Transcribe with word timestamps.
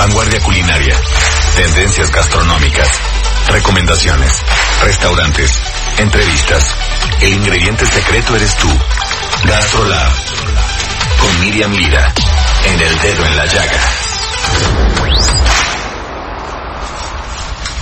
Vanguardia 0.00 0.40
culinaria, 0.40 0.96
tendencias 1.54 2.10
gastronómicas, 2.10 2.88
recomendaciones, 3.48 4.32
restaurantes, 4.82 5.52
entrevistas. 5.98 6.74
El 7.20 7.34
ingrediente 7.34 7.84
secreto 7.84 8.34
eres 8.34 8.56
tú. 8.56 8.68
GastroLab. 9.44 10.12
Con 11.18 11.40
Miriam 11.40 11.70
Lira. 11.72 12.14
En 12.64 12.80
el 12.80 12.98
dedo 13.00 13.26
en 13.26 13.36
la 13.36 13.44
llaga. 13.44 13.80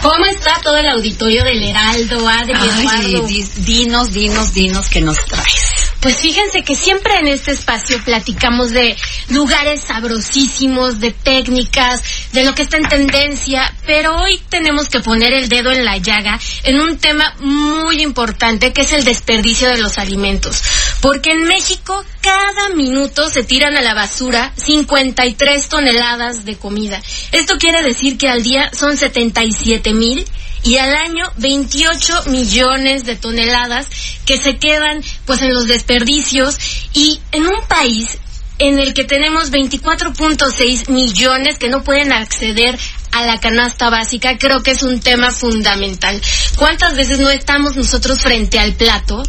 ¿Cómo 0.03 0.25
está 0.27 0.61
todo 0.61 0.77
el 0.77 0.89
auditorio 0.89 1.45
del 1.45 1.63
Heraldo, 1.63 2.29
Adri, 2.29 2.55
Ay, 2.57 2.69
Eduardo? 2.81 3.27
di- 3.29 3.49
dinos, 3.59 4.11
dinos, 4.13 4.53
dinos 4.53 4.89
que 4.89 5.01
nos 5.03 5.25
traes. 5.25 5.68
Pues 6.01 6.21
fíjense 6.21 6.63
que 6.63 6.77
siempre 6.77 7.17
en 7.19 7.27
este 7.27 7.51
espacio 7.51 7.99
platicamos 8.05 8.71
de 8.71 8.97
lugares 9.31 9.81
sabrosísimos, 9.81 11.01
de 11.01 11.11
técnicas, 11.11 12.03
de 12.33 12.45
lo 12.45 12.55
que 12.55 12.63
está 12.63 12.77
en 12.77 12.89
tendencia, 12.89 13.75
pero 13.85 14.15
hoy 14.17 14.41
tenemos 14.49 14.89
que 14.89 15.01
poner 15.01 15.33
el 15.33 15.49
dedo 15.49 15.73
en 15.73 15.85
la 15.85 15.97
llaga 15.97 16.39
en 16.63 16.81
un 16.81 16.99
tema 16.99 17.35
muy 17.41 18.01
importante 18.01 18.73
que 18.73 18.83
es 18.83 18.93
el 18.93 19.05
desperdicio 19.05 19.69
de 19.69 19.79
los 19.79 19.99
alimentos. 19.99 20.63
Porque 21.01 21.33
en 21.33 21.45
México 21.45 22.05
cada 22.21 22.69
minuto 22.71 23.29
se 23.29 23.43
tiran 23.43 23.77
a 23.77 23.83
la 23.83 23.95
basura 23.95 24.53
53 24.57 25.69
toneladas 25.69 26.45
de 26.45 26.57
comida. 26.57 27.03
Esto 27.33 27.59
quiere 27.59 27.83
decir 27.83 28.17
que 28.19 28.29
al 28.29 28.45
día 28.45 28.71
son 28.73 28.97
77 28.97 29.93
mil 29.95 30.25
y 30.69 30.77
al 30.77 30.95
año 30.95 31.25
28 31.39 32.25
millones 32.27 33.07
de 33.07 33.17
toneladas 33.17 33.87
que 34.27 34.37
se 34.37 34.59
quedan 34.59 35.03
pues 35.25 35.41
en 35.41 35.55
los 35.55 35.67
desperdicios 35.67 36.59
y 36.93 37.21
en 37.33 37.45
un 37.47 37.67
país 37.67 38.19
en 38.59 38.79
el 38.79 38.93
que 38.93 39.05
tenemos 39.05 39.51
24.6 39.51 40.91
millones 40.91 41.57
que 41.57 41.71
no 41.71 41.83
pueden 41.83 42.13
acceder 42.13 42.79
a 43.13 43.23
la 43.23 43.41
canasta 43.41 43.89
básica, 43.89 44.37
creo 44.37 44.63
que 44.63 44.73
es 44.73 44.83
un 44.83 45.01
tema 45.01 45.31
fundamental. 45.31 46.21
¿Cuántas 46.57 46.95
veces 46.95 47.19
no 47.19 47.31
estamos 47.31 47.75
nosotros 47.75 48.19
frente 48.19 48.59
al 48.59 48.75
plato 48.75 49.23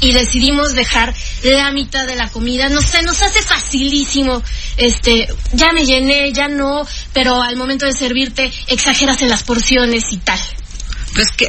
y 0.00 0.12
decidimos 0.12 0.74
dejar 0.74 1.12
la 1.42 1.72
mitad 1.72 2.06
de 2.06 2.14
la 2.14 2.28
comida? 2.28 2.68
No 2.68 2.80
sé, 2.80 3.02
nos 3.02 3.20
hace 3.20 3.42
facilísimo, 3.42 4.40
este, 4.76 5.26
ya 5.54 5.72
me 5.72 5.84
llené, 5.84 6.32
ya 6.32 6.46
no, 6.46 6.86
pero 7.12 7.42
al 7.42 7.56
momento 7.56 7.84
de 7.84 7.94
servirte 7.94 8.52
exageras 8.68 9.22
en 9.22 9.30
las 9.30 9.42
porciones 9.42 10.12
y 10.12 10.18
tal. 10.18 10.38
Pues 11.14 11.30
que, 11.36 11.46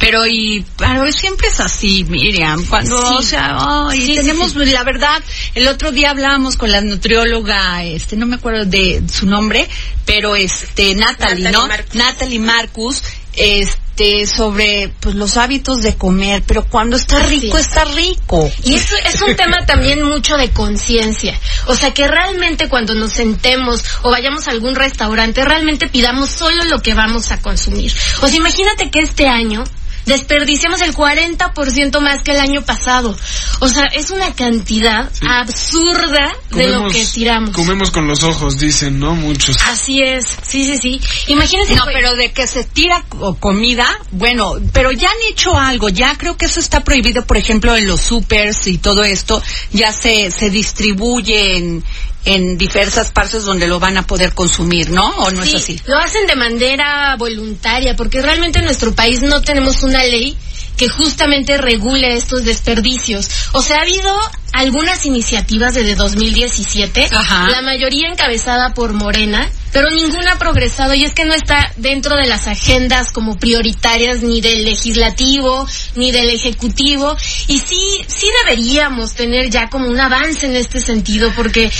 pero 0.00 0.26
y, 0.26 0.64
pero 0.76 1.10
siempre 1.12 1.48
es 1.48 1.60
así, 1.60 2.04
Miriam, 2.04 2.64
cuando, 2.66 2.96
Sí. 3.08 3.14
o 3.18 3.22
sea, 3.22 3.58
sí, 3.92 4.14
tenemos, 4.16 4.52
sí. 4.52 4.64
la 4.66 4.82
verdad, 4.82 5.22
el 5.54 5.68
otro 5.68 5.92
día 5.92 6.10
hablábamos 6.10 6.56
con 6.56 6.72
la 6.72 6.80
nutrióloga, 6.80 7.84
este, 7.84 8.16
no 8.16 8.26
me 8.26 8.36
acuerdo 8.36 8.64
de 8.64 9.02
su 9.12 9.26
nombre, 9.26 9.68
pero 10.04 10.34
este, 10.34 10.94
Natalie, 10.96 11.44
Natalie 11.44 11.50
¿no? 11.52 11.66
Marcus. 11.68 11.94
Natalie 11.94 12.38
Marcus, 12.40 13.02
este, 13.34 13.85
sobre, 14.26 14.92
pues, 15.00 15.14
los 15.14 15.36
hábitos 15.36 15.80
de 15.82 15.96
comer, 15.96 16.42
pero 16.46 16.64
cuando 16.68 16.96
está 16.96 17.18
rico, 17.20 17.56
Sí. 17.56 17.62
está 17.62 17.84
rico. 17.84 18.50
Y 18.64 18.74
eso 18.74 18.94
es 19.04 19.22
un 19.22 19.34
tema 19.36 19.64
también 19.66 20.02
mucho 20.02 20.36
de 20.36 20.50
conciencia. 20.50 21.38
O 21.66 21.74
sea, 21.74 21.92
que 21.94 22.06
realmente 22.06 22.68
cuando 22.68 22.94
nos 22.94 23.12
sentemos 23.12 23.82
o 24.02 24.10
vayamos 24.10 24.48
a 24.48 24.50
algún 24.50 24.74
restaurante, 24.74 25.44
realmente 25.44 25.88
pidamos 25.88 26.30
solo 26.30 26.64
lo 26.64 26.80
que 26.82 26.94
vamos 26.94 27.30
a 27.32 27.40
consumir. 27.40 27.92
O 28.20 28.26
sea, 28.28 28.36
imagínate 28.36 28.90
que 28.90 29.00
este 29.00 29.26
año 29.28 29.64
desperdiciamos 30.06 30.80
el 30.82 30.94
40% 30.94 32.00
más 32.00 32.22
que 32.22 32.32
el 32.32 32.40
año 32.40 32.62
pasado. 32.62 33.16
O 33.60 33.68
sea, 33.68 33.84
es 33.92 34.10
una 34.10 34.32
cantidad 34.34 35.10
absurda 35.28 36.32
de 36.52 36.68
lo 36.68 36.88
que 36.88 37.04
tiramos. 37.04 37.50
Comemos 37.50 37.90
con 37.90 38.06
los 38.06 38.22
ojos, 38.22 38.58
dicen, 38.58 38.98
¿no? 38.98 39.14
Muchos. 39.14 39.56
Así 39.66 40.00
es, 40.02 40.26
sí, 40.42 40.64
sí, 40.64 40.78
sí. 40.78 41.00
Imagínense. 41.28 41.74
No, 41.74 41.82
pues, 41.84 41.94
pero 41.96 42.14
de 42.14 42.32
que 42.32 42.46
se 42.46 42.64
tira 42.64 43.02
co- 43.08 43.34
comida, 43.36 43.86
bueno, 44.12 44.54
pero 44.72 44.92
ya 44.92 45.08
han 45.08 45.32
hecho 45.32 45.56
algo, 45.56 45.88
ya 45.88 46.16
creo 46.16 46.36
que 46.36 46.46
eso 46.46 46.60
está 46.60 46.84
prohibido, 46.84 47.24
por 47.26 47.36
ejemplo, 47.36 47.76
en 47.76 47.86
los 47.86 48.00
supers 48.00 48.66
y 48.66 48.78
todo 48.78 49.04
esto, 49.04 49.42
ya 49.72 49.92
se, 49.92 50.30
se 50.30 50.50
distribuye 50.50 51.56
en, 51.58 51.84
en 52.26 52.58
diversas 52.58 53.12
partes 53.12 53.44
donde 53.44 53.66
lo 53.66 53.80
van 53.80 53.96
a 53.96 54.06
poder 54.06 54.34
consumir, 54.34 54.90
¿no? 54.90 55.08
¿O 55.08 55.30
no 55.30 55.42
Sí, 55.42 55.50
es 55.50 55.62
así? 55.62 55.80
Lo 55.86 55.96
hacen 55.96 56.26
de 56.26 56.36
manera 56.36 57.16
voluntaria, 57.16 57.94
porque 57.96 58.20
realmente 58.20 58.58
en 58.58 58.66
nuestro 58.66 58.94
país 58.94 59.22
no 59.22 59.40
tenemos 59.40 59.82
una 59.84 60.04
ley 60.04 60.36
que 60.76 60.88
justamente 60.88 61.56
regule 61.56 62.14
estos 62.16 62.44
desperdicios. 62.44 63.28
O 63.52 63.62
sea, 63.62 63.78
ha 63.78 63.82
habido 63.82 64.14
algunas 64.52 65.06
iniciativas 65.06 65.74
desde 65.74 65.94
2017, 65.94 67.08
Ajá. 67.12 67.48
la 67.48 67.62
mayoría 67.62 68.08
encabezada 68.08 68.74
por 68.74 68.92
Morena, 68.92 69.48
pero 69.72 69.90
ninguna 69.90 70.32
ha 70.32 70.38
progresado 70.38 70.94
y 70.94 71.04
es 71.04 71.12
que 71.12 71.24
no 71.24 71.34
está 71.34 71.72
dentro 71.76 72.16
de 72.16 72.26
las 72.26 72.46
agendas 72.46 73.10
como 73.12 73.38
prioritarias 73.38 74.22
ni 74.22 74.40
del 74.40 74.64
legislativo 74.64 75.68
ni 75.96 76.12
del 76.12 76.30
ejecutivo 76.30 77.14
y 77.46 77.58
sí 77.58 78.04
sí 78.06 78.26
deberíamos 78.44 79.12
tener 79.12 79.50
ya 79.50 79.68
como 79.68 79.88
un 79.88 80.00
avance 80.00 80.46
en 80.46 80.56
este 80.56 80.80
sentido 80.80 81.30
porque 81.36 81.70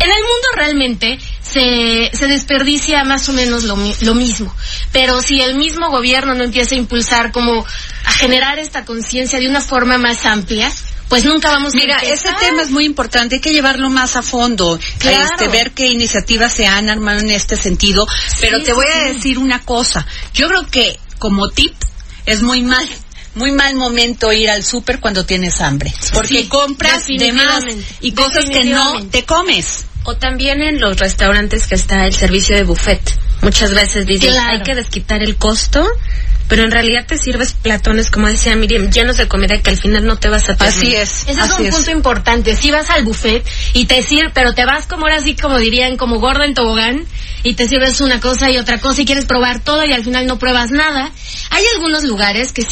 en 0.00 0.06
el 0.10 0.20
mundo 0.20 0.48
realmente 0.54 1.18
se, 1.42 2.10
se 2.12 2.26
desperdicia 2.28 3.04
más 3.04 3.28
o 3.28 3.32
menos 3.32 3.64
lo, 3.64 3.76
lo 4.00 4.14
mismo, 4.14 4.54
pero 4.92 5.20
si 5.22 5.40
el 5.40 5.56
mismo 5.56 5.90
gobierno 5.90 6.34
no 6.34 6.44
empieza 6.44 6.74
a 6.74 6.78
impulsar 6.78 7.32
como 7.32 7.64
a 8.04 8.12
generar 8.12 8.58
esta 8.58 8.84
conciencia 8.84 9.38
de 9.40 9.48
una 9.48 9.60
forma 9.60 9.98
más 9.98 10.24
amplia, 10.26 10.70
pues 11.08 11.24
nunca 11.24 11.50
vamos 11.50 11.74
Mira, 11.74 11.96
a 11.96 12.00
ese 12.02 12.28
empezar. 12.28 12.38
tema 12.38 12.62
es 12.62 12.70
muy 12.70 12.84
importante, 12.84 13.36
hay 13.36 13.40
que 13.40 13.50
llevarlo 13.52 13.88
más 13.90 14.14
a 14.16 14.22
fondo, 14.22 14.78
Claro. 14.98 15.24
este, 15.24 15.48
ver 15.48 15.72
qué 15.72 15.86
iniciativas 15.88 16.52
se 16.52 16.66
han 16.66 16.90
armado 16.90 17.20
en 17.20 17.30
este 17.30 17.56
sentido, 17.56 18.06
pero 18.40 18.58
te 18.58 18.66
sí, 18.66 18.72
voy 18.72 18.86
a 18.94 19.04
decir 19.12 19.38
una 19.38 19.60
cosa, 19.62 20.06
yo 20.34 20.48
creo 20.48 20.66
que 20.70 20.98
como 21.18 21.48
tip 21.48 21.74
es 22.26 22.42
muy 22.42 22.62
mal, 22.62 22.86
muy 23.34 23.52
mal 23.52 23.74
momento 23.74 24.32
ir 24.34 24.50
al 24.50 24.62
súper 24.62 25.00
cuando 25.00 25.24
tienes 25.24 25.60
hambre, 25.62 25.92
porque 26.12 26.42
Sí, 26.42 26.48
compras 26.48 27.06
de 27.06 27.32
más 27.32 27.64
y 28.02 28.12
cosas 28.12 28.44
que 28.50 28.64
no 28.64 29.06
te 29.08 29.24
comes. 29.24 29.86
O 30.10 30.16
también 30.16 30.62
en 30.62 30.80
los 30.80 30.96
restaurantes 30.98 31.66
que 31.66 31.74
está 31.74 32.06
el 32.06 32.14
servicio 32.14 32.56
de 32.56 32.62
buffet. 32.64 33.00
Muchas 33.42 33.74
veces 33.74 34.06
dices, 34.06 34.30
Claro. 34.32 34.56
hay 34.56 34.62
que 34.62 34.74
desquitar 34.74 35.22
el 35.22 35.36
costo, 35.36 35.86
pero 36.48 36.62
en 36.62 36.70
realidad 36.70 37.04
te 37.06 37.18
sirves 37.18 37.52
platones, 37.52 38.10
como 38.10 38.26
decía 38.26 38.56
Miriam, 38.56 38.90
llenos 38.90 39.18
de 39.18 39.28
comida 39.28 39.60
que 39.60 39.68
al 39.68 39.76
final 39.76 40.06
no 40.06 40.16
te 40.16 40.30
vas 40.30 40.44
a 40.48 40.56
terminar. 40.56 40.68
Así 40.78 40.94
es, 40.96 41.28
Ese 41.28 41.40
es 41.42 41.58
un 41.58 41.66
es. 41.66 41.74
punto 41.74 41.90
importante. 41.90 42.56
Si 42.56 42.70
vas 42.70 42.88
al 42.88 43.04
buffet 43.04 43.46
y 43.74 43.84
te 43.84 44.02
sirve, 44.02 44.30
pero 44.32 44.54
te 44.54 44.64
vas 44.64 44.86
como 44.86 45.02
ahora 45.04 45.20
sí, 45.20 45.36
como 45.36 45.58
dirían, 45.58 45.98
como 45.98 46.18
gordo 46.20 46.42
en 46.44 46.54
tobogán, 46.54 47.04
y 47.42 47.54
te 47.54 47.68
sirves 47.68 48.00
una 48.00 48.18
cosa 48.18 48.50
y 48.50 48.56
otra 48.56 48.78
cosa 48.78 49.02
y 49.02 49.04
quieres 49.04 49.26
probar 49.26 49.60
todo 49.60 49.84
y 49.84 49.92
al 49.92 50.04
final 50.04 50.26
no 50.26 50.38
pruebas 50.38 50.70
nada. 50.70 51.10
Hay 51.50 51.64
algunos 51.74 52.02
lugares 52.04 52.52
que 52.52 52.62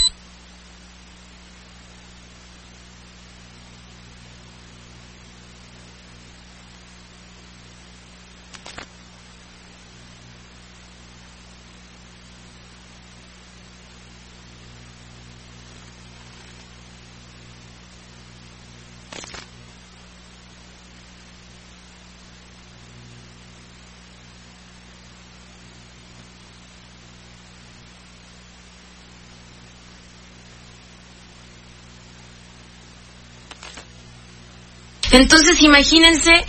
Entonces 35.17 35.63
imagínense 35.63 36.45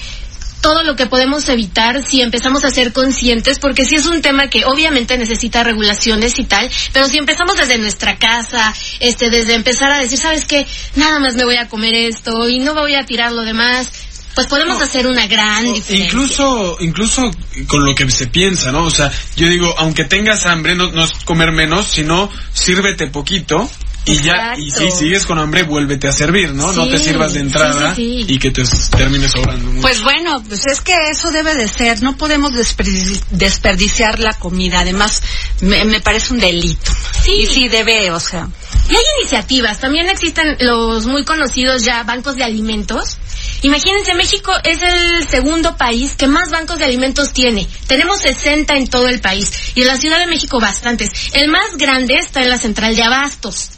todo 0.62 0.84
lo 0.84 0.96
que 0.96 1.06
podemos 1.06 1.48
evitar 1.50 2.04
si 2.04 2.22
empezamos 2.22 2.66
a 2.66 2.70
ser 2.70 2.92
conscientes, 2.92 3.60
porque 3.60 3.86
sí 3.86 3.96
es 3.96 4.06
un 4.06 4.22
tema 4.22 4.50
que 4.50 4.66
obviamente 4.66 5.18
necesita 5.18 5.64
regulaciones 5.64 6.38
y 6.40 6.44
tal, 6.44 6.70
pero 6.94 7.08
si 7.08 7.18
empezamos 7.18 7.56
desde 7.58 7.78
nuestra 7.78 8.18
casa, 8.18 8.74
este, 9.00 9.30
desde 9.30 9.54
empezar 9.54 9.92
a 9.92 10.00
decir, 10.00 10.18
¿sabes 10.18 10.46
qué? 10.46 10.66
Nada 10.96 11.20
más 11.20 11.36
me 11.36 11.46
voy 11.46 11.58
a 11.58 11.70
comer 11.70 11.94
esto 11.94 12.50
y 12.50 12.60
no 12.60 12.74
voy 12.74 12.96
a 12.96 13.06
tirar 13.06 13.32
lo 13.32 13.44
demás, 13.44 13.92
pues 14.36 14.48
podemos 14.48 14.82
hacer 14.82 15.08
una 15.08 15.26
gran 15.28 15.74
diferencia. 15.74 16.06
Incluso, 16.06 16.78
incluso 16.80 17.32
con 17.68 17.86
lo 17.86 17.96
que 17.96 18.10
se 18.12 18.28
piensa, 18.28 18.72
¿no? 18.72 18.84
O 18.84 18.92
sea, 18.92 19.12
yo 19.36 19.48
digo, 19.48 19.74
aunque 19.78 20.04
tengas 20.04 20.46
hambre, 20.46 20.76
no, 20.76 20.92
no 20.92 21.06
es 21.06 21.14
comer 21.26 21.52
menos, 21.52 21.88
sino 21.88 22.30
sírvete 22.54 23.08
poquito 23.08 23.70
y 24.08 24.22
ya, 24.22 24.54
y 24.58 24.72
si 24.72 24.92
sigues 24.92 25.26
con 25.26 25.38
hambre, 25.40 25.64
vuélvete 25.64 26.08
a 26.08 26.12
servir, 26.12 26.54
¿no? 26.54 26.72
no 26.72 26.88
te 26.88 26.98
sirvas 26.98 27.34
de 27.34 27.42
entrada 27.42 27.96
sí, 27.96 28.20
sí, 28.22 28.26
sí. 28.28 28.34
y 28.34 28.40
que 28.40 28.52
te 28.52 28.64
termines 28.96 29.32
sobrando 29.32 29.66
mucho. 29.72 29.82
Pues 29.82 30.02
bueno, 30.04 30.44
pues 30.48 30.66
es 30.66 30.82
que 30.82 30.94
eso 31.12 31.32
debe 31.32 31.56
de 31.56 31.68
ser, 31.68 32.02
no 32.02 32.18
podemos 32.18 32.52
desperdi- 32.54 33.22
desperdiciar 33.32 34.20
la 34.20 34.34
comida, 34.34 34.82
además 34.82 35.22
me, 35.62 35.84
me 35.86 36.00
parece 36.02 36.34
un 36.34 36.40
delito. 36.40 36.92
Sí. 37.24 37.32
Y 37.42 37.46
sí 37.48 37.68
debe, 37.68 38.12
o 38.12 38.20
sea, 38.20 38.48
Y 38.90 38.96
hay 38.96 39.02
iniciativas, 39.20 39.80
también 39.80 40.08
existen 40.10 40.58
los 40.60 41.06
muy 41.06 41.26
conocidos 41.26 41.84
ya 41.84 42.04
bancos 42.04 42.36
de 42.36 42.44
alimentos. 42.44 43.18
Imagínense, 43.64 44.14
México 44.14 44.52
es 44.64 44.82
el 44.82 45.28
segundo 45.28 45.78
país 45.78 46.14
que 46.16 46.28
más 46.28 46.50
bancos 46.52 46.78
de 46.80 46.86
alimentos 46.86 47.34
tiene. 47.34 47.68
Tenemos 47.88 48.22
60 48.22 48.76
en 48.76 48.88
todo 48.88 49.08
el 49.08 49.20
país 49.20 49.52
y 49.76 49.82
en 49.82 49.88
la 49.88 49.98
Ciudad 49.98 50.20
de 50.20 50.28
México 50.28 50.60
bastantes. 50.60 51.10
El 51.34 51.50
más 51.50 51.76
grande 51.78 52.16
está 52.18 52.42
en 52.44 52.50
la 52.50 52.58
central 52.58 52.96
de 52.96 53.04
Abastos. 53.04 53.72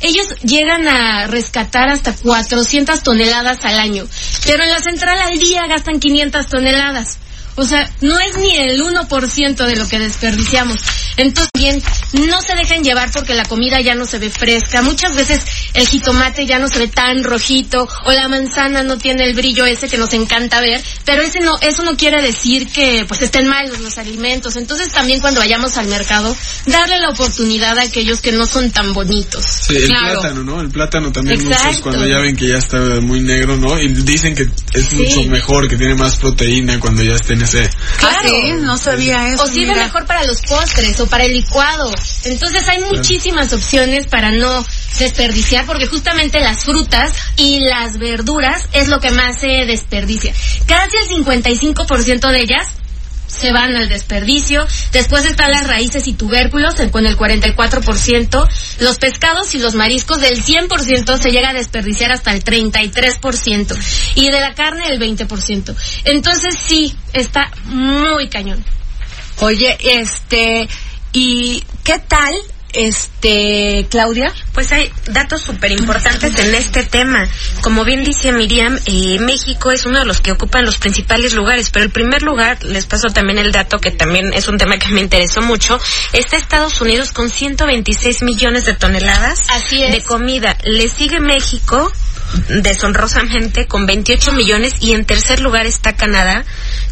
Ellos 0.00 0.26
llegan 0.42 0.88
a 0.88 1.26
rescatar 1.26 1.90
hasta 1.90 2.14
400 2.14 3.02
toneladas 3.02 3.64
al 3.64 3.78
año, 3.78 4.06
pero 4.46 4.64
en 4.64 4.70
la 4.70 4.80
central 4.80 5.18
al 5.18 5.38
día 5.38 5.66
gastan 5.66 6.00
500 6.00 6.46
toneladas. 6.46 7.18
O 7.60 7.64
sea, 7.66 7.92
no 8.00 8.18
es 8.18 8.38
ni 8.38 8.56
el 8.56 8.82
1% 8.82 9.66
de 9.66 9.76
lo 9.76 9.86
que 9.86 9.98
desperdiciamos. 9.98 10.78
Entonces, 11.18 11.50
bien, 11.52 11.82
no 12.14 12.40
se 12.40 12.54
dejen 12.54 12.82
llevar 12.82 13.10
porque 13.12 13.34
la 13.34 13.44
comida 13.44 13.80
ya 13.82 13.94
no 13.94 14.06
se 14.06 14.18
ve 14.18 14.30
fresca. 14.30 14.80
Muchas 14.80 15.14
veces 15.14 15.42
el 15.74 15.86
jitomate 15.86 16.46
ya 16.46 16.58
no 16.58 16.68
se 16.68 16.78
ve 16.78 16.88
tan 16.88 17.22
rojito 17.22 17.86
o 18.06 18.12
la 18.12 18.28
manzana 18.28 18.82
no 18.82 18.96
tiene 18.96 19.24
el 19.26 19.34
brillo 19.34 19.66
ese 19.66 19.90
que 19.90 19.98
nos 19.98 20.14
encanta 20.14 20.60
ver, 20.62 20.82
pero 21.04 21.20
ese 21.20 21.40
no, 21.40 21.58
eso 21.60 21.82
no 21.82 21.98
quiere 21.98 22.22
decir 22.22 22.66
que 22.68 23.04
pues 23.06 23.20
estén 23.20 23.46
malos 23.46 23.78
los 23.80 23.98
alimentos. 23.98 24.56
Entonces, 24.56 24.90
también 24.90 25.20
cuando 25.20 25.40
vayamos 25.40 25.76
al 25.76 25.86
mercado, 25.88 26.34
darle 26.64 26.98
la 26.98 27.10
oportunidad 27.10 27.78
a 27.78 27.82
aquellos 27.82 28.22
que 28.22 28.32
no 28.32 28.46
son 28.46 28.70
tan 28.70 28.94
bonitos. 28.94 29.44
Sí, 29.66 29.76
el 29.76 29.86
Claro. 29.88 30.20
plátano, 30.22 30.44
¿no? 30.44 30.60
El 30.62 30.70
plátano 30.70 31.12
también 31.12 31.42
Exacto. 31.42 31.66
muchos 31.66 31.82
cuando 31.82 32.06
ya 32.08 32.20
ven 32.20 32.36
que 32.36 32.48
ya 32.48 32.56
está 32.56 32.78
muy 33.02 33.20
negro, 33.20 33.58
¿no? 33.58 33.78
Y 33.78 33.88
dicen 33.88 34.34
que 34.34 34.48
es 34.72 34.92
mucho 34.94 35.24
mejor, 35.24 35.68
que 35.68 35.76
tiene 35.76 35.94
más 35.94 36.16
proteína 36.16 36.80
cuando 36.80 37.02
ya 37.02 37.16
está 37.16 37.34
en 37.34 37.42
Claro. 37.50 37.70
Ah, 38.02 38.16
sí, 38.22 38.52
no 38.60 38.78
sabía 38.78 39.28
eso. 39.28 39.44
O 39.44 39.46
sirve 39.46 39.72
mira. 39.72 39.84
mejor 39.84 40.06
para 40.06 40.24
los 40.24 40.40
postres 40.42 40.98
o 41.00 41.06
para 41.06 41.24
el 41.24 41.32
licuado. 41.32 41.92
Entonces 42.24 42.68
hay 42.68 42.80
muchísimas 42.80 43.52
opciones 43.52 44.06
para 44.06 44.30
no 44.30 44.64
desperdiciar 44.98 45.66
porque 45.66 45.86
justamente 45.86 46.40
las 46.40 46.64
frutas 46.64 47.12
y 47.36 47.60
las 47.60 47.98
verduras 47.98 48.68
es 48.72 48.88
lo 48.88 49.00
que 49.00 49.10
más 49.10 49.40
se 49.40 49.66
desperdicia. 49.66 50.32
Casi 50.66 50.96
el 50.96 51.24
55% 51.24 52.30
de 52.30 52.40
ellas 52.40 52.68
se 53.30 53.52
van 53.52 53.76
al 53.76 53.88
desperdicio. 53.88 54.66
Después 54.92 55.24
están 55.24 55.50
las 55.50 55.66
raíces 55.66 56.08
y 56.08 56.14
tubérculos 56.14 56.74
con 56.90 57.06
el 57.06 57.16
44%. 57.16 58.48
Los 58.80 58.98
pescados 58.98 59.54
y 59.54 59.58
los 59.58 59.74
mariscos 59.74 60.20
del 60.20 60.42
100% 60.42 61.18
se 61.18 61.30
llega 61.30 61.50
a 61.50 61.54
desperdiciar 61.54 62.12
hasta 62.12 62.32
el 62.32 62.42
33%. 62.42 63.78
Y 64.16 64.30
de 64.30 64.40
la 64.40 64.54
carne 64.54 64.88
el 64.88 65.00
20%. 65.00 65.74
Entonces 66.04 66.58
sí, 66.58 66.94
está 67.12 67.50
muy 67.64 68.28
cañón. 68.28 68.64
Oye, 69.40 69.76
este, 69.80 70.68
¿y 71.12 71.64
qué 71.84 71.98
tal, 71.98 72.32
este, 72.72 73.86
Claudia? 73.90 74.32
Pues 74.52 74.72
hay 74.72 74.92
datos 75.06 75.42
súper 75.42 75.72
importantes 75.72 76.38
en 76.38 76.54
este 76.54 76.84
tema. 76.84 77.26
Como 77.62 77.84
bien 77.84 78.04
dice 78.04 78.32
Miriam, 78.32 78.78
eh, 78.86 79.18
México 79.20 79.70
es 79.70 79.86
uno 79.86 79.98
de 79.98 80.04
los 80.04 80.20
que 80.20 80.32
ocupan 80.32 80.64
los 80.64 80.78
principales 80.78 81.34
lugares, 81.34 81.70
pero 81.70 81.84
el 81.84 81.90
primer 81.90 82.22
lugar, 82.22 82.62
les 82.64 82.86
paso 82.86 83.08
también 83.08 83.38
el 83.38 83.52
dato 83.52 83.78
que 83.78 83.90
también 83.90 84.32
es 84.32 84.48
un 84.48 84.58
tema 84.58 84.78
que 84.78 84.88
me 84.88 85.00
interesó 85.00 85.42
mucho, 85.42 85.78
está 86.12 86.36
Estados 86.36 86.80
Unidos 86.80 87.12
con 87.12 87.30
126 87.30 88.22
millones 88.22 88.64
de 88.66 88.74
toneladas 88.74 89.40
Así 89.50 89.82
es. 89.82 89.92
de 89.92 90.02
comida. 90.02 90.56
Le 90.64 90.88
sigue 90.88 91.20
México 91.20 91.90
deshonrosamente 92.48 93.66
con 93.66 93.86
28 93.86 94.32
millones 94.32 94.74
y 94.80 94.92
en 94.92 95.04
tercer 95.04 95.40
lugar 95.40 95.66
está 95.66 95.96
Canadá 95.96 96.44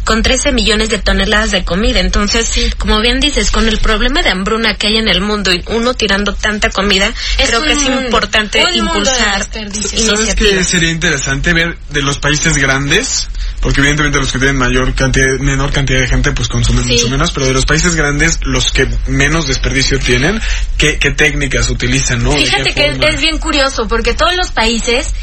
con 0.03 0.21
13 0.21 0.51
millones 0.51 0.89
de 0.89 0.97
toneladas 0.99 1.51
de 1.51 1.63
comida. 1.63 1.99
Entonces, 1.99 2.73
como 2.77 2.99
bien 3.01 3.19
dices, 3.19 3.51
con 3.51 3.67
el 3.67 3.77
problema 3.79 4.21
de 4.21 4.29
hambruna 4.29 4.75
que 4.75 4.87
hay 4.87 4.97
en 4.97 5.07
el 5.07 5.21
mundo 5.21 5.51
y 5.53 5.63
uno 5.67 5.93
tirando 5.93 6.33
tanta 6.33 6.69
comida, 6.69 7.11
Es 7.37 7.47
creo 7.49 7.59
un 7.61 7.65
que 7.67 7.73
es 7.73 7.83
importante 7.83 8.63
impulsar. 8.73 9.43
¿Sabes 9.43 9.47
qué 9.51 9.59
iniciativas. 9.61 10.67
sería 10.67 10.89
interesante 10.91 11.53
ver 11.53 11.77
de 11.89 12.01
los 12.01 12.17
países 12.19 12.57
grandes? 12.57 13.29
Porque 13.61 13.81
evidentemente 13.81 14.19
los 14.19 14.31
que 14.31 14.39
tienen 14.39 14.57
mayor 14.57 14.93
cantidad, 14.95 15.37
menor 15.39 15.71
cantidad 15.73 15.99
de 15.99 16.07
gente 16.07 16.31
pues 16.31 16.47
consumen 16.47 16.85
Sí. 16.85 16.93
mucho 16.93 17.09
menos, 17.09 17.31
pero 17.31 17.45
de 17.47 17.53
los 17.53 17.65
países 17.65 17.93
grandes, 17.95 18.39
los 18.43 18.71
que 18.71 18.87
menos 19.07 19.47
desperdicio 19.47 19.99
tienen, 19.99 20.39
¿qué, 20.77 20.97
qué 20.97 21.11
técnicas 21.11 21.69
utilizan, 21.69 22.23
no? 22.23 22.31
¿De 22.31 22.45
Fíjate 22.45 22.73
que 22.73 22.91
forma? 22.91 23.07
es 23.07 23.21
bien 23.21 23.37
curioso 23.37 23.87
porque 23.87 24.13
todos 24.13 24.33
los 24.37 24.49
países 24.51 25.13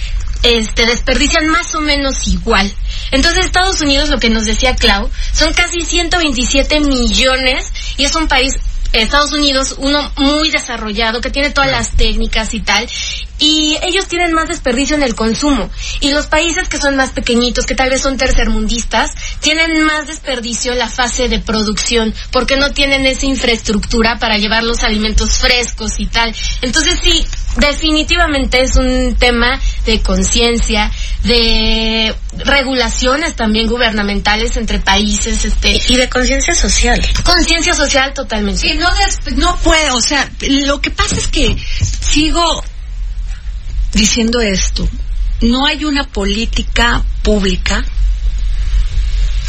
este 0.46 0.86
desperdician 0.86 1.48
más 1.48 1.74
o 1.74 1.80
menos 1.80 2.26
igual. 2.28 2.72
Entonces 3.10 3.46
Estados 3.46 3.80
Unidos, 3.80 4.08
lo 4.08 4.18
que 4.18 4.30
nos 4.30 4.44
decía 4.44 4.76
Clau, 4.76 5.10
son 5.32 5.52
casi 5.52 5.80
127 5.80 6.80
millones 6.80 7.72
y 7.96 8.04
es 8.04 8.14
un 8.14 8.28
país 8.28 8.58
Estados 8.92 9.32
Unidos, 9.32 9.74
uno 9.78 10.10
muy 10.16 10.50
desarrollado, 10.50 11.20
que 11.20 11.30
tiene 11.30 11.50
todas 11.50 11.70
las 11.70 11.90
técnicas 11.96 12.54
y 12.54 12.60
tal, 12.60 12.88
y 13.38 13.76
ellos 13.82 14.06
tienen 14.06 14.32
más 14.32 14.48
desperdicio 14.48 14.96
en 14.96 15.02
el 15.02 15.14
consumo. 15.14 15.68
Y 16.00 16.10
los 16.10 16.26
países 16.26 16.68
que 16.68 16.78
son 16.78 16.96
más 16.96 17.10
pequeñitos, 17.10 17.66
que 17.66 17.74
tal 17.74 17.90
vez 17.90 18.00
son 18.02 18.16
tercermundistas, 18.16 19.10
tienen 19.40 19.82
más 19.84 20.06
desperdicio 20.06 20.72
en 20.72 20.78
la 20.78 20.88
fase 20.88 21.28
de 21.28 21.38
producción, 21.40 22.14
porque 22.30 22.56
no 22.56 22.72
tienen 22.72 23.06
esa 23.06 23.26
infraestructura 23.26 24.18
para 24.18 24.38
llevar 24.38 24.62
los 24.64 24.82
alimentos 24.82 25.38
frescos 25.38 25.98
y 25.98 26.06
tal. 26.06 26.34
Entonces 26.62 26.98
sí, 27.02 27.26
definitivamente 27.56 28.62
es 28.62 28.76
un 28.76 29.16
tema 29.18 29.60
de 29.84 30.00
conciencia, 30.00 30.90
de 31.24 32.14
regulaciones 32.38 33.34
también 33.36 33.66
gubernamentales 33.68 34.56
entre 34.56 34.78
países, 34.78 35.44
este, 35.44 35.78
Y 35.88 35.96
de 35.96 36.08
conciencia 36.08 36.54
social. 36.54 37.00
conciencia 37.24 37.74
social 37.74 38.14
totalmente. 38.14 38.60
Sí, 38.60 38.74
no, 38.78 38.88
des- 38.94 39.36
no 39.36 39.56
puede, 39.56 39.90
o 39.90 40.00
sea, 40.00 40.28
lo 40.40 40.80
que 40.80 40.90
pasa 40.90 41.16
es 41.16 41.28
que 41.28 41.56
sigo 42.10 42.62
diciendo 43.96 44.40
esto, 44.40 44.88
no 45.40 45.66
hay 45.66 45.84
una 45.84 46.04
política 46.04 47.02
pública, 47.22 47.84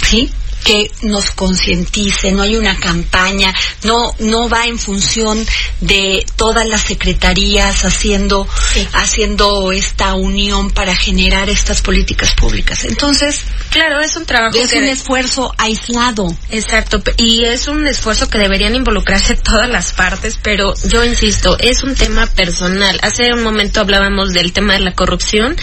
¿sí? 0.03 0.31
Que 0.67 0.91
nos 1.01 1.31
concientice, 1.31 2.33
no 2.33 2.41
hay 2.41 2.57
una 2.57 2.77
campaña, 2.77 3.53
no 3.83 4.13
no 4.19 4.49
va 4.49 4.65
en 4.67 4.77
función 4.77 5.45
de 5.79 6.25
todas 6.35 6.67
las 6.67 6.81
secretarías 6.81 7.85
haciendo 7.85 8.45
Sí. 8.73 8.85
haciendo 8.91 9.71
esta 9.71 10.13
unión 10.15 10.69
para 10.71 10.93
generar 10.93 11.49
estas 11.49 11.81
políticas 11.81 12.33
públicas. 12.33 12.83
Entonces, 12.83 13.43
Claro, 13.71 14.01
es 14.01 14.15
un 14.17 14.25
trabajo 14.25 14.57
es 14.57 14.71
que 14.71 14.79
un 14.79 14.85
esfuerzo 14.85 15.53
aislado. 15.57 16.35
Exacto, 16.49 17.01
y 17.15 17.45
es 17.45 17.67
un 17.67 17.87
esfuerzo 17.87 18.29
que 18.29 18.37
deberían 18.37 18.75
involucrarse 18.75 19.35
todas 19.35 19.69
las 19.69 19.93
partes, 19.93 20.37
pero 20.41 20.73
yo 20.89 21.05
insisto, 21.05 21.57
es 21.59 21.83
un 21.83 21.95
tema 21.95 22.27
personal. 22.27 22.99
Hace 23.03 23.31
un 23.33 23.43
momento 23.43 23.79
hablábamos 23.79 24.33
del 24.33 24.51
tema 24.51 24.73
de 24.73 24.79
la 24.79 24.93
corrupción 24.93 25.55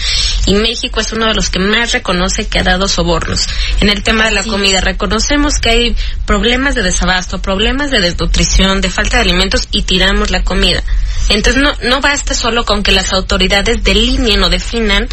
y 0.47 0.55
México 0.55 0.99
es 0.99 1.11
uno 1.13 1.27
de 1.27 1.35
los 1.35 1.49
que 1.51 1.59
más 1.59 1.91
reconoce 1.91 2.47
que 2.47 2.59
ha 2.59 2.63
dado 2.63 2.87
sobornos. 2.87 3.47
En 3.81 3.89
el 3.89 4.01
tema 4.01 4.25
de 4.25 4.31
la 4.31 4.43
comida, 4.43 4.81
reconocemos 4.95 5.59
que 5.59 5.69
hay 5.69 5.95
problemas 6.25 6.73
de 6.73 6.83
desabasto, 6.83 7.41
problemas 7.41 7.91
de 7.91 7.99
desnutrición, 7.99 8.79
de 8.79 8.89
falta 8.89 9.17
de 9.17 9.23
alimentos 9.23 9.67
y 9.71 9.83
tiramos 9.83 10.31
la 10.31 10.43
comida. 10.43 10.81
Entonces 11.29 11.61
no, 11.61 11.73
no 11.83 11.99
basta 11.99 12.33
solo 12.33 12.65
con 12.65 12.81
que 12.81 12.91
las 12.91 13.11
autoridades 13.11 13.83
delineen 13.83 14.41
o 14.43 14.49
definan 14.49 15.07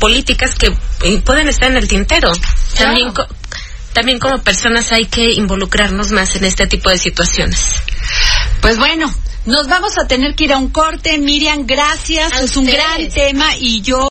políticas 0.00 0.56
que 0.56 0.66
eh, 1.04 1.22
pueden 1.24 1.48
estar 1.48 1.70
en 1.70 1.76
el 1.76 1.86
tintero. 1.86 2.32
También 2.76 3.12
también 3.92 4.20
como 4.20 4.38
personas 4.38 4.92
hay 4.92 5.06
que 5.06 5.32
involucrarnos 5.32 6.12
más 6.12 6.36
en 6.36 6.44
este 6.44 6.66
tipo 6.66 6.90
de 6.90 6.98
situaciones. 6.98 7.64
Pues 8.60 8.78
bueno, 8.78 9.12
nos 9.46 9.66
vamos 9.66 9.98
a 9.98 10.06
tener 10.06 10.34
que 10.34 10.44
ir 10.44 10.52
a 10.52 10.58
un 10.58 10.70
corte. 10.70 11.18
Miriam, 11.18 11.66
gracias. 11.66 12.32
A 12.32 12.42
es 12.42 12.56
un 12.56 12.66
gran 12.66 13.08
tema 13.08 13.56
y 13.58 13.80
yo 13.80 14.09